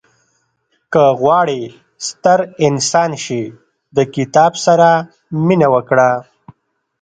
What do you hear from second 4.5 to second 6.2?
سره مینه وکړه.